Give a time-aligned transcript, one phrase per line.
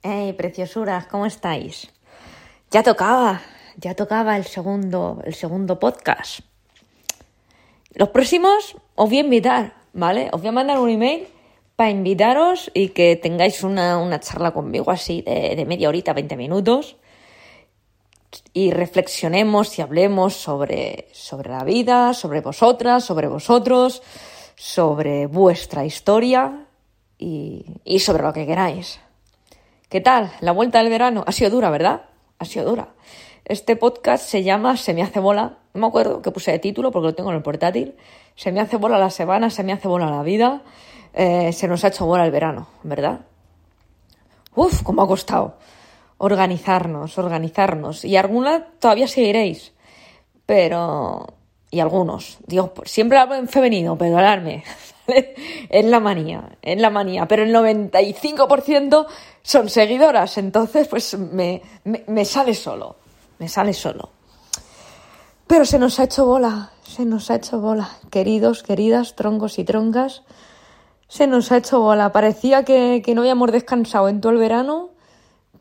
[0.00, 1.90] Hey, preciosuras, ¿cómo estáis?
[2.70, 3.40] Ya tocaba,
[3.76, 6.38] ya tocaba el segundo, el segundo podcast.
[7.94, 10.30] Los próximos os voy a invitar, ¿vale?
[10.32, 11.26] Os voy a mandar un email
[11.74, 16.96] para invitaros y que tengáis una, una charla conmigo así de, media horita, 20 minutos
[18.52, 24.00] y reflexionemos y hablemos sobre, sobre la vida, sobre vosotras, sobre vosotros,
[24.54, 26.66] sobre vuestra historia
[27.18, 29.00] y sobre lo que queráis.
[29.88, 30.30] ¿Qué tal?
[30.40, 32.02] La vuelta del verano ha sido dura, ¿verdad?
[32.38, 32.88] Ha sido dura.
[33.46, 35.56] Este podcast se llama Se me hace bola.
[35.72, 37.94] No me acuerdo que puse de título porque lo tengo en el portátil.
[38.36, 40.60] Se me hace bola la semana, se me hace bola la vida.
[41.14, 43.20] Eh, se nos ha hecho bola el verano, ¿verdad?
[44.54, 45.56] Uf, cómo ha costado
[46.18, 48.04] organizarnos, organizarnos.
[48.04, 49.72] Y algunas todavía seguiréis.
[50.44, 51.26] Pero.
[51.70, 52.36] Y algunos.
[52.46, 54.64] Dios, siempre hablo en femenino, perdonadme.
[55.70, 57.26] es la manía, es la manía.
[57.26, 59.06] Pero el 95%
[59.42, 62.96] son seguidoras, entonces pues me, me, me sale solo,
[63.38, 64.10] me sale solo.
[65.46, 67.88] Pero se nos ha hecho bola, se nos ha hecho bola.
[68.10, 70.22] Queridos, queridas, troncos y troncas,
[71.08, 72.12] se nos ha hecho bola.
[72.12, 74.90] Parecía que, que no habíamos descansado en todo el verano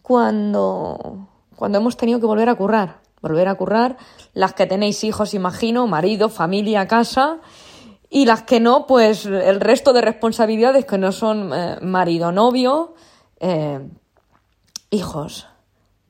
[0.02, 3.00] cuando, cuando hemos tenido que volver a currar.
[3.22, 3.98] Volver a currar,
[4.34, 7.40] las que tenéis hijos, imagino, marido, familia, casa,
[8.09, 12.94] y las que no, pues el resto de responsabilidades que no son eh, marido, novio,
[13.39, 13.80] eh,
[14.89, 15.47] hijos.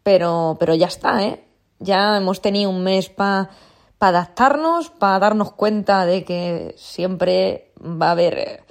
[0.04, 1.44] Pero, pero ya está, ¿eh?
[1.80, 3.50] Ya hemos tenido un mes para
[3.98, 8.64] pa adaptarnos, para darnos cuenta de que siempre va a haber eh,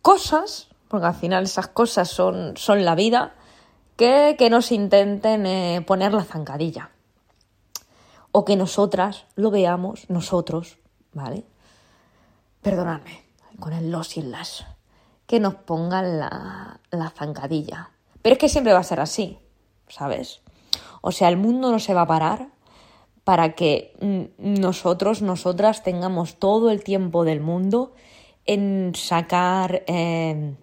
[0.00, 3.34] cosas, porque al final esas cosas son, son la vida,
[3.96, 6.90] que, que nos intenten poner la zancadilla.
[8.32, 10.78] O que nosotras lo veamos, nosotros,
[11.12, 11.44] ¿vale?
[12.68, 13.24] Perdonadme,
[13.58, 14.66] con el los y las
[15.26, 17.92] que nos pongan la, la zancadilla.
[18.20, 19.38] Pero es que siempre va a ser así,
[19.88, 20.42] ¿sabes?
[21.00, 22.48] O sea, el mundo no se va a parar
[23.24, 23.96] para que
[24.36, 27.94] nosotros, nosotras tengamos todo el tiempo del mundo
[28.44, 30.54] en sacar eh,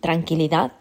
[0.00, 0.72] tranquilidad,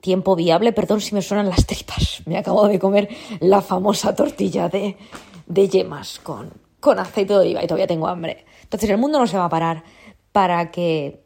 [0.00, 0.72] tiempo viable.
[0.72, 2.22] Perdón si me suenan las tripas.
[2.26, 4.96] Me acabo de comer la famosa tortilla de,
[5.46, 8.44] de yemas con, con aceite de oliva y todavía tengo hambre.
[8.64, 9.84] Entonces el mundo no se va a parar
[10.32, 11.22] para que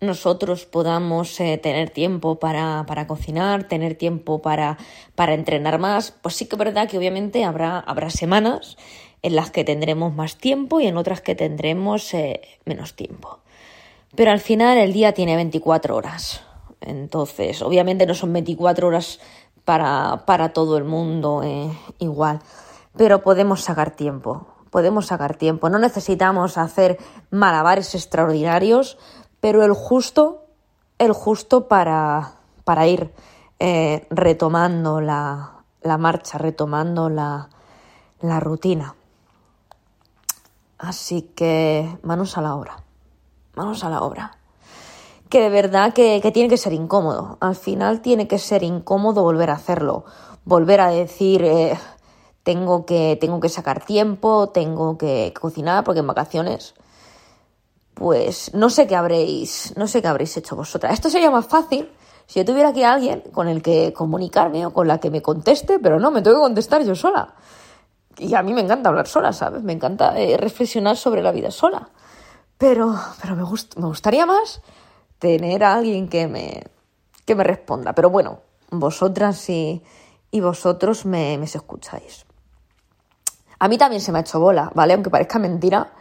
[0.00, 4.78] nosotros podamos eh, tener tiempo para, para, cocinar, tener tiempo para,
[5.14, 8.78] para entrenar más, pues sí que es verdad que obviamente habrá, habrá semanas
[9.20, 13.40] en las que tendremos más tiempo y en otras que tendremos eh, menos tiempo.
[14.16, 16.40] Pero al final el día tiene 24 horas.
[16.80, 19.20] Entonces, obviamente no son 24 horas
[19.66, 21.68] para, para todo el mundo eh,
[21.98, 22.40] igual,
[22.96, 25.68] pero podemos sacar tiempo podemos sacar tiempo.
[25.68, 26.98] No necesitamos hacer
[27.30, 28.98] malabares extraordinarios,
[29.40, 30.44] pero el justo,
[30.98, 32.34] el justo para,
[32.64, 33.12] para ir
[33.58, 37.50] eh, retomando la, la, marcha, retomando la,
[38.20, 38.94] la rutina.
[40.78, 42.82] Así que manos a la obra,
[43.54, 44.36] manos a la obra.
[45.28, 47.38] Que de verdad que, que tiene que ser incómodo.
[47.40, 50.04] Al final tiene que ser incómodo volver a hacerlo.
[50.44, 51.78] Volver a decir, eh,
[52.42, 56.74] tengo que, tengo que sacar tiempo, tengo que cocinar, porque en vacaciones,
[57.94, 60.92] pues no sé qué habréis, no sé qué habréis hecho vosotras.
[60.92, 61.90] Esto sería más fácil
[62.26, 65.20] si yo tuviera aquí a alguien con el que comunicarme o con la que me
[65.20, 67.34] conteste, pero no, me tengo que contestar yo sola.
[68.18, 69.62] Y a mí me encanta hablar sola, ¿sabes?
[69.62, 71.88] Me encanta eh, reflexionar sobre la vida sola.
[72.56, 74.60] Pero, pero me, gust me gustaría más
[75.18, 76.64] tener a alguien que me,
[77.24, 77.94] que me responda.
[77.94, 78.40] Pero bueno,
[78.70, 79.82] vosotras y,
[80.30, 82.26] y vosotros me, me escucháis.
[83.60, 84.94] A mí también se me ha hecho bola, ¿vale?
[84.94, 85.92] Aunque parezca mentira,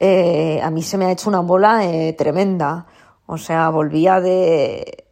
[0.00, 2.86] eh, a mí se me ha hecho una bola eh, tremenda.
[3.26, 5.04] O sea, volvía de...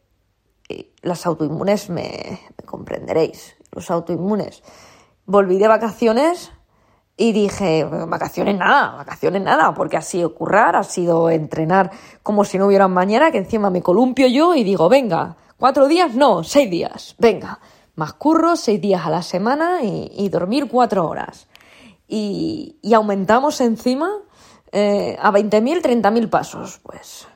[1.02, 4.62] Las autoinmunes me, me comprenderéis, los autoinmunes.
[5.26, 6.52] Volví de vacaciones
[7.18, 11.90] y dije, vacaciones nada, vacaciones nada, porque ha sido currar, ha sido entrenar
[12.22, 16.14] como si no hubiera mañana, que encima me columpio yo y digo, venga, cuatro días,
[16.14, 17.60] no, seis días, venga,
[17.94, 21.49] más curro, seis días a la semana y dormir cuatro horas
[22.10, 24.10] y, y aumentamos encima
[24.72, 26.80] eh, a 20.000, 30.000 pasos.
[26.82, 27.28] Pues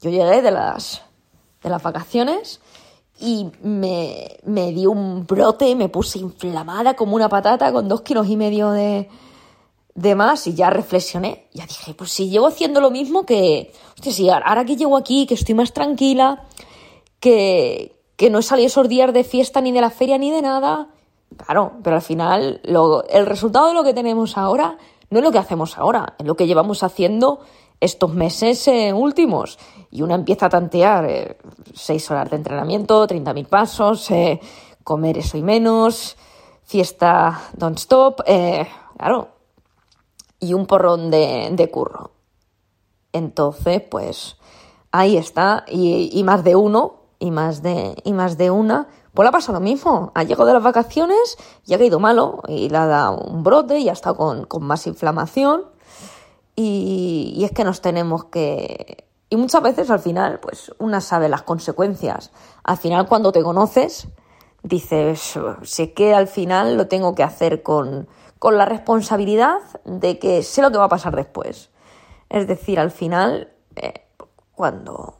[0.00, 1.02] yo llegué de las,
[1.62, 2.60] de las vacaciones
[3.20, 8.28] y me, me di un brote, me puse inflamada como una patata con dos kilos
[8.28, 9.08] y medio de,
[9.94, 11.48] de más y ya reflexioné.
[11.52, 15.26] Ya dije, pues si llevo haciendo lo mismo que, hostia, si ahora que llego aquí,
[15.26, 16.44] que estoy más tranquila,
[17.20, 20.88] que, que no salido esos días de fiesta ni de la feria ni de nada,
[21.36, 24.78] Claro, pero al final el resultado de lo que tenemos ahora
[25.10, 27.40] no es lo que hacemos ahora, es lo que llevamos haciendo
[27.80, 29.58] estos meses eh, últimos.
[29.90, 31.38] Y una empieza a tantear, eh,
[31.74, 34.40] seis horas de entrenamiento, 30.000 pasos, eh,
[34.84, 36.16] comer eso y menos,
[36.64, 38.66] fiesta don't stop, eh,
[38.96, 39.28] claro,
[40.40, 42.12] y un porrón de, curro.
[43.12, 44.36] Entonces, pues
[44.92, 49.30] ahí está, y, más de uno, y más de, y más de una, pues le
[49.30, 50.12] ha pasado lo mismo.
[50.14, 53.80] Ha llegado de las vacaciones y ha caído malo, y le ha dado un brote
[53.80, 55.64] y ha estado con, con más inflamación.
[56.54, 59.08] Y, es que nos tenemos que.
[59.28, 62.30] Y muchas veces al final, pues una sabe las consecuencias.
[62.62, 64.06] Al final, cuando te conoces,
[64.62, 68.06] dices, sé que al final lo tengo que hacer con,
[68.38, 71.70] con la responsabilidad de que sé lo que va a pasar después.
[72.28, 74.06] Es decir, al final, eh,
[74.54, 75.17] cuando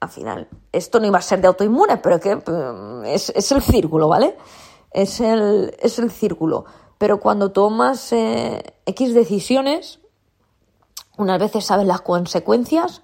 [0.00, 3.62] al final, esto no iba a ser de autoinmune, pero que mm, es, es el
[3.62, 4.36] círculo, ¿vale?
[4.90, 6.64] Es el, es el círculo.
[6.98, 10.00] Pero cuando tomas eh, X decisiones,
[11.16, 13.02] unas veces sabes las consecuencias,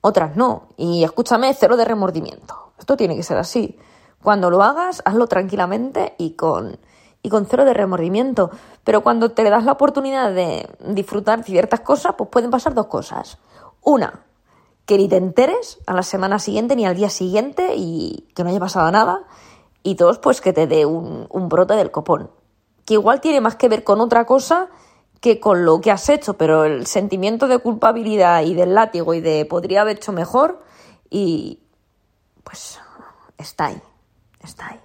[0.00, 0.68] otras no.
[0.76, 2.72] Y escúchame, cero de remordimiento.
[2.78, 3.78] Esto tiene que ser así.
[4.22, 6.78] Cuando lo hagas, hazlo tranquilamente y con,
[7.22, 8.50] y con cero de remordimiento.
[8.84, 13.38] Pero cuando te das la oportunidad de disfrutar ciertas cosas, pues pueden pasar dos cosas.
[13.82, 14.24] Una,
[14.86, 18.50] que ni te enteres a la semana siguiente ni al día siguiente y que no
[18.50, 19.24] haya pasado nada.
[19.82, 22.30] Y dos, pues que te dé un, brote del copón.
[22.84, 24.68] Que igual tiene más que ver con otra cosa
[25.20, 29.20] que con lo que has hecho, pero el sentimiento de culpabilidad y del látigo y
[29.20, 30.62] de podría haber hecho mejor
[31.08, 31.60] y
[32.42, 32.78] pues
[33.38, 33.80] está ahí,
[34.40, 34.80] está ahí.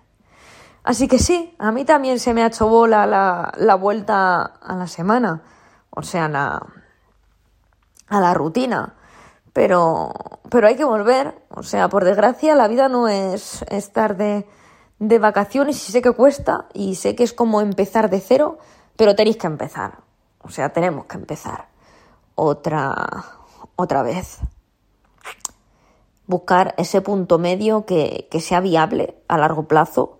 [0.83, 4.75] Así que sí, a mí también se me ha hecho bola la, la vuelta a
[4.77, 5.43] la semana,
[5.89, 6.65] o sea, la,
[8.07, 8.95] a la rutina.
[9.59, 10.13] Pero,
[10.49, 14.47] pero hay que volver, o sea, por desgracia la vida no es estar de,
[14.99, 18.57] de vacaciones y sé que cuesta y sé que es como empezar de cero,
[18.95, 19.97] pero tenéis que empezar.
[20.43, 21.67] O sea, tenemos que empezar
[22.35, 22.95] otra,
[23.75, 24.37] otra vez.
[26.25, 30.19] Buscar ese punto medio que, que sea viable a largo plazo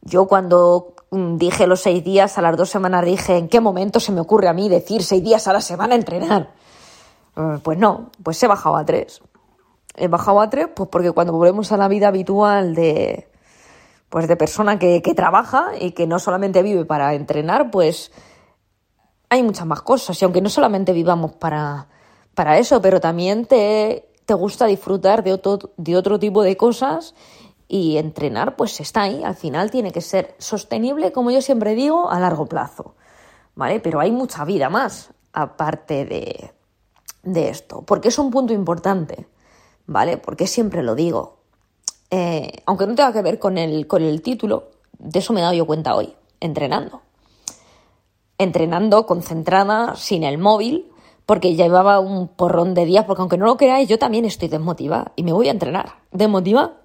[0.00, 4.00] yo cuando mm, dije los seis días, a las dos semanas dije, ¿en qué momento
[4.00, 6.54] se me ocurre a mí decir seis días a la semana entrenar?
[7.38, 9.22] Eh, pues no, pues he bajado a tres.
[9.94, 13.28] He bajado a tres, pues porque cuando volvemos a la vida habitual de,
[14.08, 18.10] pues de persona que, que trabaja y que no solamente vive para entrenar, pues
[19.28, 20.20] hay muchas más cosas.
[20.20, 21.88] Y aunque no solamente vivamos para,
[22.34, 27.14] para eso, pero también te, te gusta disfrutar de otro, de otro tipo de cosas
[27.68, 32.10] y entrenar pues está ahí, al final tiene que ser sostenible, como yo siempre digo,
[32.10, 32.94] a largo plazo,
[33.54, 33.78] ¿vale?
[33.80, 36.57] Pero hay mucha vida más aparte de,
[37.32, 39.26] de esto, porque es un punto importante,
[39.86, 40.16] ¿vale?
[40.16, 41.38] Porque siempre lo digo,
[42.10, 45.42] eh, aunque no tenga que ver con el, con el título, de eso me he
[45.42, 47.02] dado yo cuenta hoy, entrenando.
[48.38, 50.90] Entrenando, concentrada, sin el móvil,
[51.26, 55.12] porque llevaba un porrón de días, porque aunque no lo creáis, yo también estoy desmotivada
[55.16, 55.96] y me voy a entrenar.
[56.12, 56.78] Desmotivada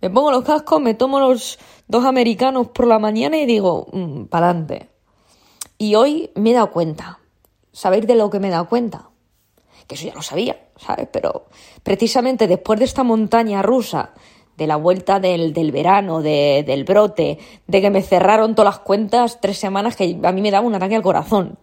[0.00, 4.24] me pongo los cascos, me tomo los dos americanos por la mañana y digo, mmm,
[4.24, 4.90] para adelante.
[5.78, 7.18] Y hoy me he dado cuenta.
[7.72, 9.10] ¿Sabéis de lo que me he dado cuenta?
[9.86, 11.08] Que eso ya lo sabía, ¿sabes?
[11.12, 11.46] Pero
[11.82, 14.12] precisamente después de esta montaña rusa,
[14.56, 18.80] de la vuelta del, del verano, de, del brote, de que me cerraron todas las
[18.80, 21.58] cuentas tres semanas, que a mí me daba un ataque al corazón.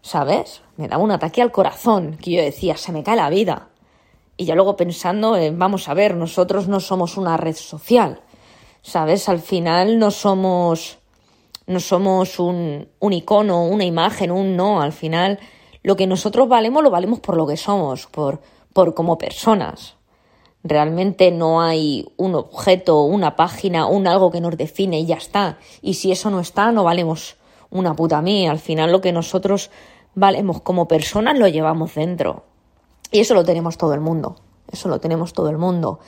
[0.00, 0.62] ¿Sabes?
[0.76, 3.68] Me daba un ataque al corazón, que yo decía, se me cae la vida.
[4.36, 8.22] Y ya luego pensando, vamos a ver, nosotros no somos una red social,
[8.80, 9.28] ¿sabes?
[9.28, 10.98] Al final no somos,
[11.66, 14.80] no somos un, un icono, una imagen, un no.
[14.80, 15.38] Al final
[15.82, 18.40] lo que nosotros valemos lo valemos por lo que somos, por,
[18.72, 19.96] por como personas.
[20.64, 25.58] Realmente no hay un objeto, una página, un algo que nos define y ya está.
[25.80, 27.36] Y si eso no está, no valemos
[27.70, 28.52] una puta mía.
[28.52, 29.70] Al final lo que nosotros
[30.14, 32.44] valemos como personas lo llevamos dentro.
[33.10, 34.36] Y eso lo tenemos todo el mundo,
[34.70, 35.98] eso lo tenemos todo el mundo.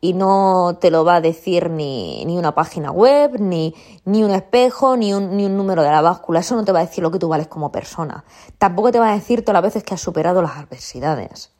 [0.00, 4.30] Y no te lo va a decir ni, ni una página web, ni, ni un
[4.30, 6.40] espejo, ni un, ni un número de la báscula.
[6.40, 8.24] Eso no te va a decir lo que tú vales como persona.
[8.56, 11.52] Tampoco te va a decir todas las veces que has superado las adversidades.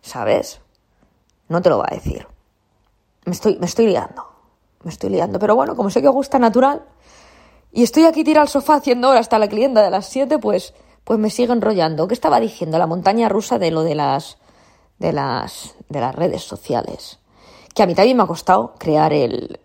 [0.00, 0.60] ¿Sabes?
[1.48, 2.28] No te lo va a decir.
[3.24, 4.24] Me estoy, me estoy liando.
[4.84, 5.38] Me estoy liando.
[5.40, 6.84] Pero bueno, como sé que os gusta natural,
[7.72, 10.74] y estoy aquí tirado al sofá haciendo hora hasta la clienta de las 7, pues
[11.08, 12.06] pues me sigue enrollando.
[12.06, 12.76] ¿Qué estaba diciendo?
[12.76, 14.36] La montaña rusa de lo de las,
[14.98, 17.18] de las, de las redes sociales.
[17.74, 19.60] Que a mí también me ha costado crear el...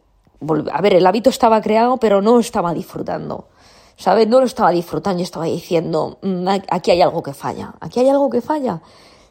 [0.71, 3.47] A ver, el hábito estaba creado, pero no estaba disfrutando.
[3.95, 4.27] ¿Sabes?
[4.27, 8.09] No lo estaba disfrutando y estaba diciendo, mm, aquí hay algo que falla, aquí hay
[8.09, 8.81] algo que falla.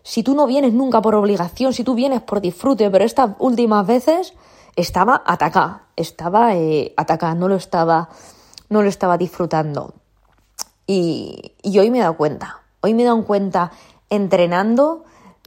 [0.02, 3.86] Si tú no vienes nunca por obligación, si tú vienes por disfrute, pero estas últimas
[3.86, 4.34] veces
[4.76, 8.08] estaba atacada, estaba eh, atacada, no lo estaba,
[8.68, 9.94] no lo estaba disfrutando.
[10.86, 13.70] Y, hoy me he dado cuenta, hoy me he dado cuenta
[14.10, 15.04] entrenando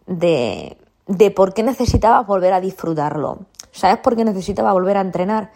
[0.08, 3.45] de, de por qué necesitaba volver a disfrutarlo.
[3.71, 5.51] ¿Sabes por qué necesitaba volver a entrenar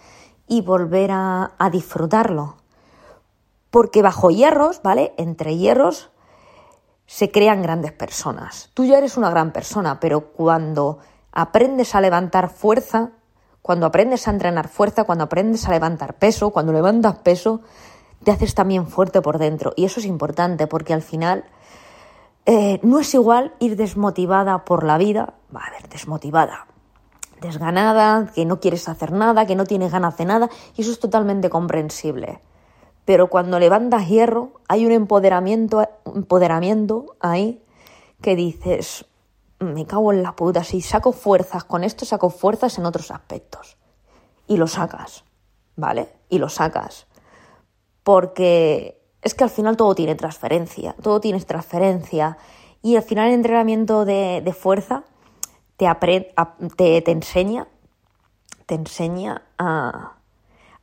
[0.48, 2.58] y volver a, a disfrutarlo?
[3.70, 5.14] Porque bajo hierros, ¿vale?
[5.18, 6.10] Entre hierros
[7.06, 8.70] se crean grandes personas.
[8.74, 11.00] Tú ya eres una gran persona, pero cuando
[11.32, 13.12] aprendes a levantar fuerza,
[13.62, 17.62] cuando aprendes a entrenar fuerza, cuando aprendes a levantar peso, cuando levantas peso,
[18.24, 19.74] te haces también fuerte por dentro.
[19.76, 21.46] Y eso es importante porque al final
[22.52, 26.66] eh, no es igual ir desmotivada por la vida, va a ver, desmotivada,
[27.42, 31.00] desganada, que no quieres hacer nada, que no tienes ganas de nada, y eso es
[31.00, 32.42] totalmente comprensible.
[33.06, 37.64] Pero cuando levantas hierro, hay un empoderamiento, empoderamiento ahí
[38.20, 39.06] que dices,
[39.60, 43.78] me cago en la puta, si saco fuerzas con esto, saco fuerzas en otros aspectos.
[44.48, 45.24] Y lo sacas,
[45.76, 46.10] ¿vale?
[46.30, 47.06] Y lo sacas.
[48.02, 52.38] Porque es que al final todo tiene transferencia, todo tiene transferencia.
[52.82, 55.04] Y al final el entrenamiento de, fuerza
[55.78, 55.88] te,
[56.78, 57.68] te, te, enseña,
[58.66, 60.14] te enseña a,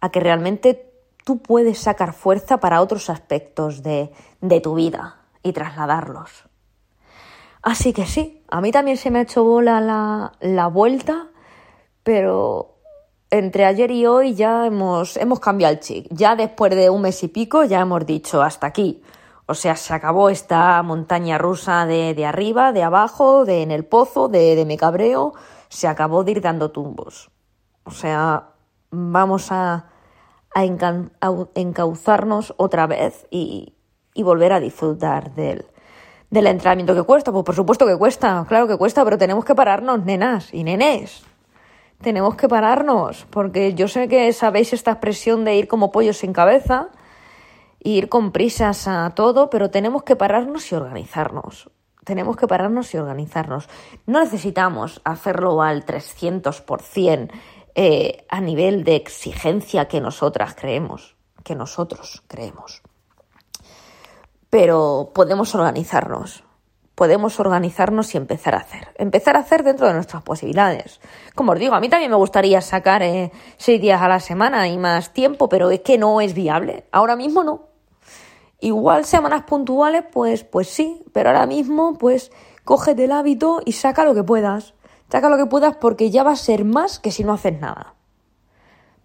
[0.01, 0.93] a, que realmente
[1.25, 6.45] tú puedes sacar fuerza para otros aspectos de, de tu vida y trasladarlos.
[7.63, 11.29] Así que sí, a mí también se me ha hecho bola la, la vuelta,
[12.03, 12.76] pero
[13.31, 16.07] entre ayer y hoy ya hemos, hemos cambiado el chip.
[16.11, 19.03] Ya después de un mes y pico ya hemos dicho hasta aquí.
[19.47, 23.85] O sea, se acabó esta montaña rusa de, de arriba, de abajo, de en el
[23.85, 25.35] pozo, de, de me cabreo.
[25.69, 27.31] Se acabó de ir dando tumbos.
[27.85, 28.51] O sea,
[28.91, 29.91] vamos a,
[30.55, 30.65] a,
[31.55, 33.77] encauzarnos otra vez y,
[34.15, 35.67] y volver a disfrutar del,
[36.31, 37.31] del entrenamiento que cuesta.
[37.31, 41.25] Pues por supuesto que cuesta, claro que cuesta, pero tenemos que pararnos, nenas y nenes.
[42.01, 46.33] Tenemos que pararnos, porque yo sé que sabéis esta expresión de ir como pollos sin
[46.33, 46.89] cabeza,
[47.81, 51.71] ir con prisas a todo, pero tenemos que pararnos y organizarnos.
[52.05, 53.69] Tenemos que pararnos y organizarnos.
[54.07, 57.31] No necesitamos hacerlo al 300%
[57.75, 62.83] eh, a nivel de exigencia que nosotras creemos, que nosotros creemos
[64.51, 66.43] pero podemos organizarnos.
[66.97, 68.89] Podemos organizarnos y empezar a hacer.
[68.97, 70.99] Empezar a hacer dentro de nuestras posibilidades.
[71.35, 74.67] Como os digo, a mí también me gustaría sacar eh, seis días a la semana
[74.67, 76.87] y más tiempo, pero es que no es viable.
[76.91, 77.69] Ahora mismo no.
[78.61, 82.33] Igual semanas puntuales, pues, pues sí, pero ahora mismo, pues,
[82.65, 84.73] cógete el hábito y saca lo que puedas.
[85.13, 87.95] Saca lo que puedas porque ya va a ser más que si no haces nada.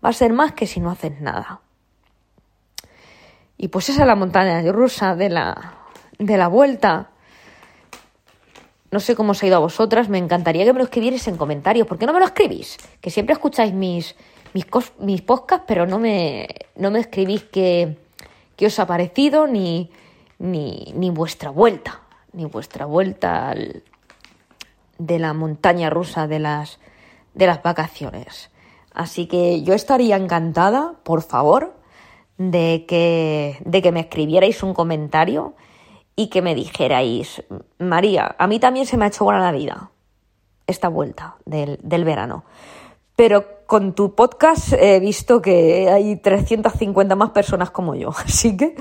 [0.03, 1.59] Va a ser más que si no haces nada.
[3.57, 5.75] Y pues esa es la montaña rusa de la,
[6.17, 7.11] de la vuelta.
[8.91, 11.37] No sé cómo os ha ido a vosotras, me encantaría que me lo escribierais en
[11.37, 11.87] comentarios.
[11.87, 12.77] ¿Por qué no me lo escribís?
[12.99, 14.15] Que siempre escucháis mis,
[14.53, 17.97] mis, podcasts, pero no me, no me escribís qué,
[18.57, 19.89] qué os ha parecido ni,
[20.39, 22.01] ni, ni, vuestra vuelta,
[22.33, 23.55] ni vuestra vuelta
[24.97, 26.79] de la montaña rusa de las,
[27.33, 28.49] de las vacaciones.
[28.93, 31.73] Así que yo estaría encantada, por favor,
[32.37, 35.53] de que, de que me escribierais un comentario
[36.21, 37.43] y que me dijerais,
[37.79, 39.89] María, a mí también se me ha hecho buena la vida
[40.67, 42.43] esta vuelta del, del verano.
[43.15, 48.09] Pero con tu podcast he visto que hay 350 más personas como yo.
[48.25, 48.75] Así que,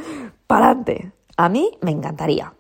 [0.47, 1.13] para adelante.
[1.39, 2.53] A mí me encantaría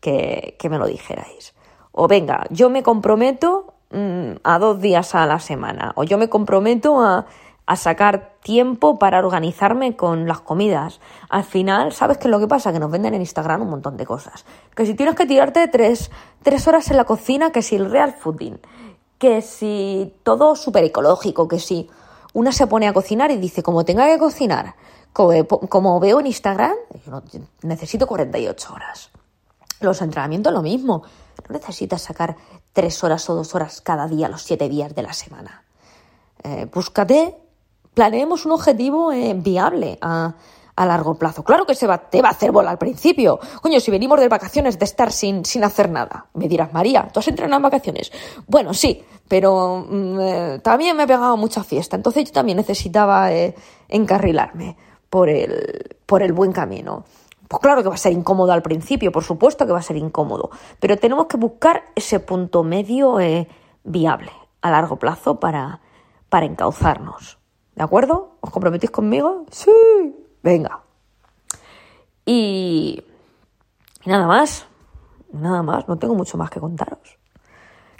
[0.00, 1.54] que, que, me lo dijerais.
[1.92, 5.92] O venga, yo me comprometo mmm, a dos días a la semana.
[5.96, 7.26] O yo me comprometo a
[7.66, 11.00] a sacar tiempo para organizarme con las comidas.
[11.28, 12.72] Al final, ¿sabes qué es lo que pasa?
[12.72, 14.44] Que nos venden en Instagram un montón de cosas.
[14.74, 16.10] Que si tienes que tirarte tres,
[16.42, 18.58] tres horas en la cocina, que si el real fooding,
[19.18, 21.88] que si todo súper ecológico, que si
[22.32, 24.74] una se pone a cocinar y dice, como tenga que cocinar,
[25.12, 26.74] como, veo en Instagram,
[27.62, 29.10] necesito 48 horas.
[29.80, 31.02] Los entrenamientos lo mismo.
[31.48, 32.36] No necesitas sacar
[32.72, 35.64] tres horas o dos horas cada día, los siete días de la semana.
[36.42, 37.41] Eh, búscate
[37.94, 40.34] planeemos un objetivo eh, viable a,
[40.76, 41.44] a, largo plazo.
[41.44, 43.38] Claro que se va, te va a hacer bola al principio.
[43.60, 46.26] Coño, si venimos de vacaciones de estar sin, sin hacer nada.
[46.34, 48.12] Me dirás, María, ¿tú has entrenado en vacaciones?
[48.46, 51.96] Bueno, sí, pero mm, eh, también me he pegado mucha fiesta.
[51.96, 53.54] Entonces yo también necesitaba eh,
[53.88, 54.76] encarrilarme
[55.10, 57.04] por el, por el buen camino.
[57.48, 59.98] Pues claro que va a ser incómodo al principio, por supuesto que va a ser
[59.98, 60.48] incómodo,
[60.80, 63.18] pero tenemos que buscar ese punto medio
[63.84, 64.32] viable
[64.62, 65.82] a largo plazo para,
[66.30, 67.41] para encauzarnos.
[67.74, 68.36] ¿De acuerdo?
[68.40, 69.46] ¿Os comprometís conmigo?
[69.50, 69.70] Sí.
[70.42, 70.80] Venga.
[72.26, 73.02] Y,
[74.04, 74.66] nada más.
[75.32, 75.88] Nada más.
[75.88, 77.18] No tengo mucho más que contaros.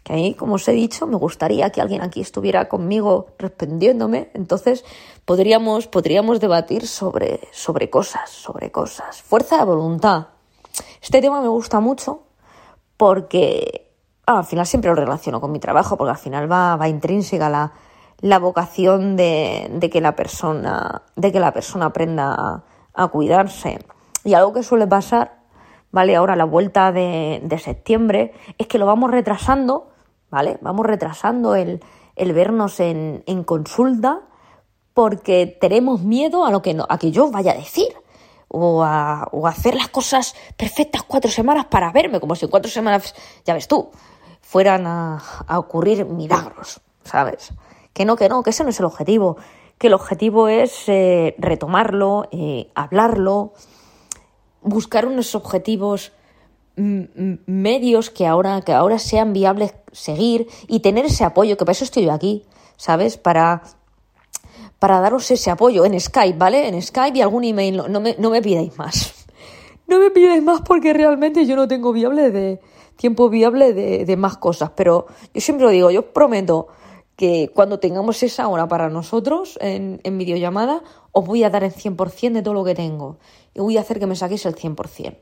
[0.05, 4.31] Que ahí, como os he dicho, me gustaría que alguien aquí estuviera conmigo respondiéndome.
[4.35, 4.85] Entonces
[5.25, 9.23] podríamos, podríamos debatir sobre, sobre cosas, sobre cosas.
[9.23, 10.27] Fuerza de voluntad.
[11.01, 12.25] Este tema me gusta mucho
[12.97, 13.93] porque
[14.27, 17.49] ah, al final siempre lo relaciono con mi trabajo, porque al final va, va intrínseca
[17.49, 17.73] la,
[18.23, 22.63] la vocación de, que la persona, de que la persona aprenda
[22.95, 23.85] a, cuidarse.
[24.25, 25.41] Y algo que suele pasar,
[25.91, 26.15] ¿vale?
[26.15, 29.91] Ahora la vuelta de, septiembre, es que lo vamos retrasando,
[30.31, 30.57] ¿vale?
[30.63, 31.83] Vamos retrasando el,
[32.17, 34.21] vernos en, consulta
[34.95, 37.89] porque tenemos miedo a lo que, no, a que yo vaya a decir
[38.47, 43.55] o a, hacer las cosas perfectas cuatro semanas para verme, como si cuatro semanas, ya
[43.55, 43.91] ves tú,
[44.43, 47.53] fueran a ocurrir milagros, ¿sabes?
[47.93, 49.37] Que no, que no, que ese no es el objetivo,
[49.79, 53.53] que el objetivo es eh, retomarlo, eh, hablarlo,
[54.63, 56.13] buscar unos objetivos
[56.77, 61.85] medios que ahora, que ahora sean viables seguir y tener ese apoyo, que para eso
[61.85, 62.45] estoy yo aquí,
[62.77, 63.19] ¿sabes?
[63.19, 63.63] Para,
[64.79, 66.69] para daros ese apoyo en Skype, ¿vale?
[66.69, 69.15] En Skype y algún email, no, no, me, no me pidáis más.
[69.89, 72.61] No me pidáis más porque realmente yo no tengo viable de
[72.97, 76.69] tiempo viable de, de más cosas, pero yo siempre lo digo, yo prometo
[77.23, 81.73] que cuando tengamos esa hora para nosotros en, en videollamada, os voy a dar el
[81.73, 83.19] 100% de todo lo que tengo
[83.55, 85.19] y voy a hacer que me saquéis el 100%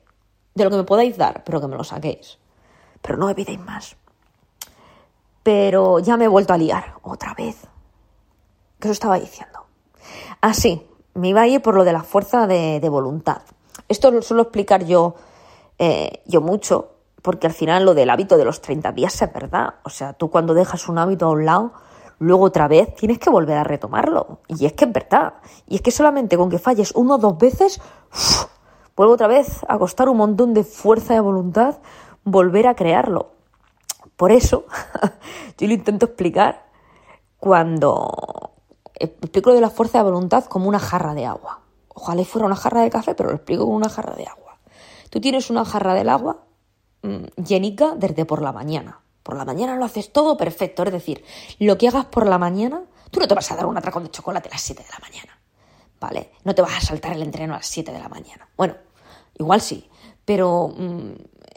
[0.55, 2.39] de lo que me podáis dar, pero que me lo saquéis.
[3.03, 3.97] Pero no me pidáis más.
[5.43, 7.67] Pero ya me he vuelto a liar otra vez.
[8.79, 9.67] ¿Qué os estaba diciendo?
[10.41, 13.43] Ah, sí, me iba a ir por lo de la fuerza de, de voluntad.
[13.91, 15.17] Esto lo suelo explicar yo,
[15.79, 19.75] eh, yo mucho, porque al final lo del hábito de los 30 días es verdad.
[19.85, 21.73] O sea, tú cuando dejas un hábito a un lado,
[22.21, 24.39] luego otra vez tienes que volver a retomarlo.
[24.47, 25.35] Y es que es verdad.
[25.67, 27.81] Y es que solamente con que falles uno o dos veces,
[28.97, 31.79] vuelvo otra vez a costar un montón de fuerza de voluntad
[32.23, 33.33] volver a crearlo.
[34.17, 34.67] Por eso,
[35.59, 36.67] yo lo intento explicar
[37.39, 38.53] cuando
[38.95, 41.61] explico de la fuerza de voluntad como una jarra de agua.
[41.89, 44.59] Ojalá fuera una jarra de café, pero lo explico como una jarra de agua.
[45.09, 46.45] Tú tienes una jarra del agua
[47.03, 49.00] mmm, llenica desde por la mañana.
[49.23, 50.83] Por la mañana lo haces todo perfecto.
[50.83, 51.25] Es decir,
[51.59, 54.11] lo que hagas por la mañana, tú no te vas a dar un atracón de
[54.11, 55.39] chocolate a las 7 de la mañana.
[56.01, 56.33] ¿Vale?
[56.45, 58.49] No te vas a saltar el entreno a las 7 de la mañana.
[58.57, 58.75] Bueno,
[59.39, 59.89] igual sí,
[60.25, 61.13] pero mmm,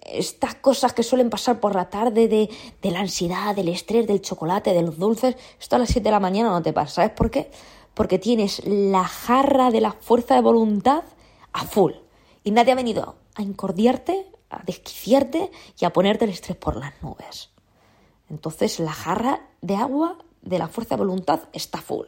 [0.05, 2.49] estas cosas que suelen pasar por la tarde de,
[2.81, 6.11] de, la ansiedad, del estrés, del chocolate, de los dulces, esto a las 7 de
[6.11, 6.95] la mañana no te pasa.
[6.95, 7.49] ¿Sabes por qué?
[7.93, 11.03] Porque tienes la jarra de la fuerza de voluntad
[11.53, 11.93] a full.
[12.43, 17.01] Y nadie ha venido a incordiarte, a desquiciarte y a ponerte el estrés por las
[17.01, 17.52] nubes.
[18.33, 22.07] Entonces la jarra de agua de la fuerza de voluntad está full.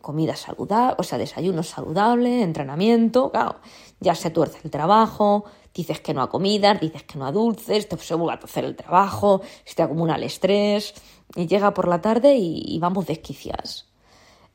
[0.00, 3.56] Comida saludable, o sea, desayuno saludable, entrenamiento, claro,
[4.00, 5.44] ya se tuerce el trabajo,
[5.74, 8.64] dices que no a comidas, dices que no a dulces, te se vuelve a hacer
[8.64, 10.94] el trabajo, se te acumula el estrés,
[11.34, 13.90] y llega por la tarde y, vamos desquiciadas.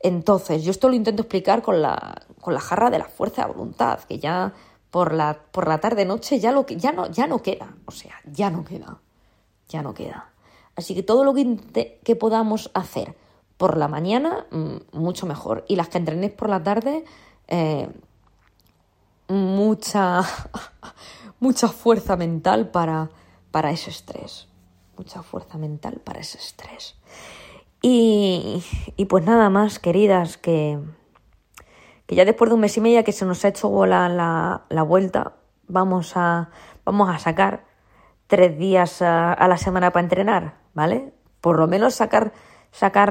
[0.00, 3.52] Entonces, yo esto lo intento explicar con la, con la jarra de la fuerza de
[3.52, 4.52] voluntad, que ya
[4.90, 8.16] por la, por la tarde noche ya, lo, ya, no, ya no queda, o sea,
[8.24, 9.00] ya no queda,
[9.68, 10.31] ya no queda.
[10.76, 13.14] Así que todo lo que, podamos hacer
[13.56, 15.64] por la mañana, mmm, mucho mejor.
[15.68, 17.04] Y las que entrenéis por la tarde,
[17.48, 17.88] eh,
[19.28, 20.22] mucha,
[21.40, 23.10] mucha fuerza mental para,
[23.50, 24.48] para ese estrés.
[24.96, 26.96] Mucha fuerza mental para ese estrés.
[27.82, 28.62] Y,
[28.96, 30.78] y pues nada más, queridas, que,
[32.06, 34.82] que ya después de un mes y medio que se nos ha hecho la, la
[34.82, 35.34] vuelta,
[35.66, 36.50] vamos a,
[36.84, 37.71] vamos a sacar
[38.32, 41.12] tres días a, la semana para entrenar, ¿vale?
[41.42, 42.32] Por lo menos sacar,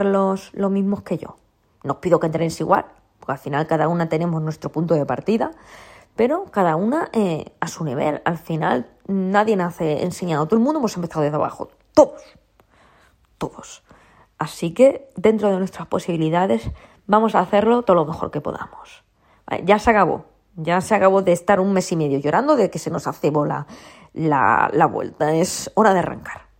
[0.04, 1.38] los, mismos que yo.
[1.84, 2.86] No os pido que entrenéis igual,
[3.20, 5.52] porque al final cada una tenemos nuestro punto de partida,
[6.16, 8.24] pero cada una eh, a su nivel.
[8.26, 12.24] Al final nadie nace enseñado, todo el mundo hemos empezado desde abajo, todos,
[13.38, 13.84] todos.
[14.40, 16.72] Así que dentro de nuestras posibilidades
[17.06, 19.04] vamos a hacerlo todo lo mejor que podamos.
[19.66, 22.80] Ya se acabó, ya se acabó de estar un mes y medio llorando de que
[22.80, 23.68] se nos hace bola
[24.14, 26.52] la, la vuelta, es hora de arrancar.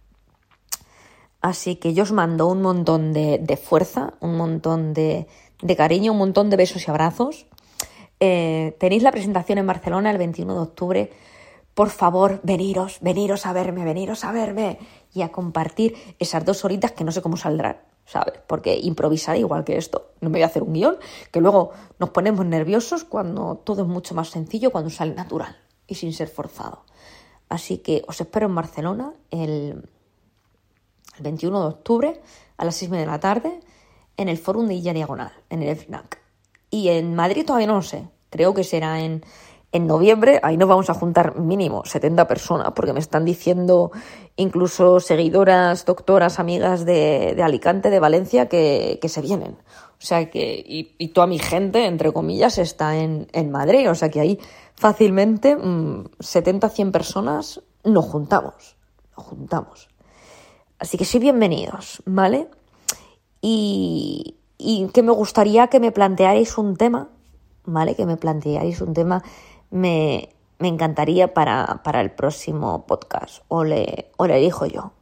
[1.42, 5.28] Así que yo os mando un montón de, de fuerza, un montón de,
[5.62, 7.48] de, cariño, un montón de besos y abrazos.
[8.20, 11.12] Eh, tenéis la presentación en Barcelona el 21 de octubre.
[11.74, 14.78] Por favor, veniros, veniros a verme, veniros a verme
[15.14, 18.36] y a compartir esas dos horitas que no sé cómo saldrán, ¿sabes?
[18.46, 20.12] Porque improvisar igual que esto.
[20.20, 20.98] No me voy a hacer un guion,
[21.32, 25.96] que luego nos ponemos nerviosos cuando todo es mucho más sencillo, cuando sale natural y
[25.96, 26.84] sin ser forzado.
[27.52, 29.84] Así que os espero en Barcelona el
[31.18, 32.22] el 21 de octubre
[32.58, 33.60] a las 6 de la tarde
[34.18, 36.20] en el Fórum de Illa Diagonal, en el FNAC.
[36.70, 39.24] Y en Madrid todavía no lo sé, creo que será en,
[39.72, 43.92] en noviembre, ahí nos vamos a juntar mínimo 70 personas, porque me están diciendo
[44.36, 49.58] incluso seguidoras, doctoras, amigas de, de Alicante, de Valencia, que, que, se vienen.
[50.02, 53.90] O sea que, y, y, toda mi gente, entre comillas, está en, en Madrid.
[53.90, 54.40] O sea que ahí
[54.82, 58.76] fácilmente mmm, 70, 100 personas nos juntamos.
[59.14, 59.88] Juntamos.
[60.80, 62.50] Así que sí, bienvenidos, ¿vale?
[63.42, 67.10] Y, y que me gustaría que me plantearais un tema,
[67.64, 67.94] ¿vale?
[67.94, 69.24] Que me plantearais un tema,
[69.70, 74.94] me, me encantaría para, para, el próximo podcast, o le, o le elijo yo.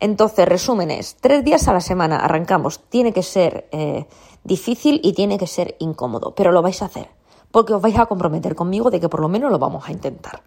[0.00, 4.06] Entonces, resúmenes, tres días a la semana arrancamos, tiene que ser eh,
[4.42, 7.10] difícil y tiene que ser incómodo, pero lo vais a hacer,
[7.50, 10.42] porque os vais a comprometer conmigo de que por lo menos lo vamos a intentar,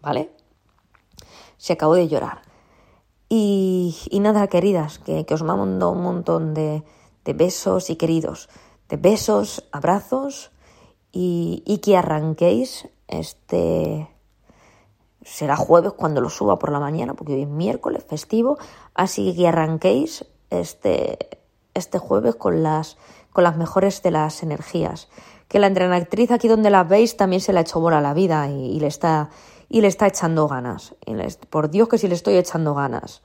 [0.00, 0.30] ¿vale?
[1.56, 2.42] Se acabó de llorar.
[3.28, 6.84] Y, y nada, queridas, que, os mando un montón de,
[7.24, 8.48] de, besos y queridos,
[8.88, 10.52] de besos, abrazos
[11.12, 14.08] y, y que arranquéis este...
[15.22, 18.58] Será jueves cuando lo suba por la mañana, porque hoy es miércoles, festivo,
[18.94, 21.40] así que arranquéis este,
[21.74, 22.96] este jueves con las,
[23.32, 25.08] con las mejores de las energías.
[25.48, 28.14] Que la entrenactriz aquí donde la veis también se le ha hecho bola a la
[28.14, 29.30] vida y, le está
[29.68, 30.94] y le está echando ganas.
[31.04, 33.22] Y les, por Dios que sí le estoy echando ganas.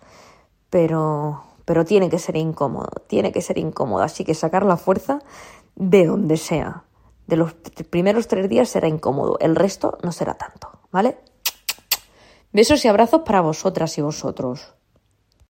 [0.70, 4.04] Pero, pero tiene que ser incómodo, tiene que ser incómodo.
[4.04, 5.20] Así que sacar la fuerza
[5.76, 6.84] de donde sea.
[7.28, 7.54] De los
[7.90, 11.18] primeros tres días será incómodo, el resto no será tanto, ¿vale?
[12.52, 14.74] Besos y abrazos para vosotras y vosotros.